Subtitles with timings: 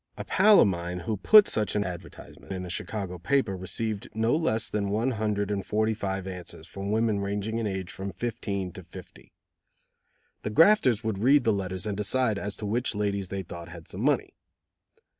[0.17, 4.35] A pal of mine who put such an advertisement in a Chicago paper received no
[4.35, 8.71] less than one hundred and forty five answers from women ranging in age from fifteen
[8.71, 9.31] to fifty.
[10.41, 13.87] The grafters would read the letters and decide as to which ladies they thought had
[13.87, 14.33] some money.